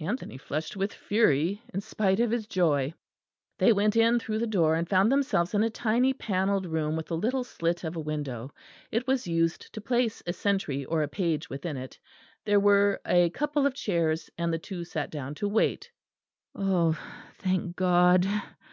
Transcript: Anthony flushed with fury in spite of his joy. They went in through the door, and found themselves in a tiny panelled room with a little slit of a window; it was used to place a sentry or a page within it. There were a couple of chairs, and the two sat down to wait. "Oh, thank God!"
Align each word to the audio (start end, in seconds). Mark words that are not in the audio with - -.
Anthony 0.00 0.36
flushed 0.38 0.76
with 0.76 0.92
fury 0.92 1.62
in 1.72 1.80
spite 1.80 2.18
of 2.18 2.32
his 2.32 2.48
joy. 2.48 2.92
They 3.60 3.72
went 3.72 3.94
in 3.94 4.18
through 4.18 4.40
the 4.40 4.46
door, 4.48 4.74
and 4.74 4.88
found 4.88 5.12
themselves 5.12 5.54
in 5.54 5.62
a 5.62 5.70
tiny 5.70 6.12
panelled 6.12 6.66
room 6.66 6.96
with 6.96 7.12
a 7.12 7.14
little 7.14 7.44
slit 7.44 7.84
of 7.84 7.94
a 7.94 8.00
window; 8.00 8.52
it 8.90 9.06
was 9.06 9.28
used 9.28 9.72
to 9.72 9.80
place 9.80 10.20
a 10.26 10.32
sentry 10.32 10.84
or 10.84 11.04
a 11.04 11.06
page 11.06 11.48
within 11.48 11.76
it. 11.76 11.96
There 12.44 12.58
were 12.58 13.00
a 13.06 13.30
couple 13.30 13.68
of 13.68 13.74
chairs, 13.74 14.28
and 14.36 14.52
the 14.52 14.58
two 14.58 14.82
sat 14.82 15.10
down 15.12 15.36
to 15.36 15.48
wait. 15.48 15.92
"Oh, 16.56 16.98
thank 17.38 17.76
God!" 17.76 18.26